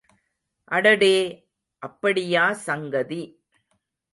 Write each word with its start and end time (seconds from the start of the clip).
அடடே 0.71 1.17
அப்படியா 1.81 2.53
சங்கதி. 2.53 3.21